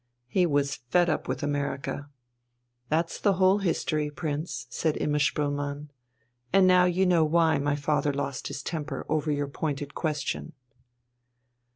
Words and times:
He 0.25 0.47
was 0.47 0.77
fed 0.89 1.11
up 1.11 1.27
with 1.27 1.43
America. 1.43 2.09
That's 2.89 3.19
the 3.19 3.33
whole 3.33 3.59
history, 3.59 4.09
Prince," 4.09 4.65
said 4.71 4.97
Imma 4.97 5.19
Spoelmann, 5.19 5.89
"and 6.51 6.65
now 6.65 6.85
you 6.85 7.05
know 7.05 7.23
why 7.23 7.59
my 7.59 7.75
father 7.75 8.11
lost 8.11 8.47
his 8.47 8.63
temper 8.63 9.05
over 9.07 9.29
your 9.31 9.47
pointed 9.47 9.93
question." 9.93 10.53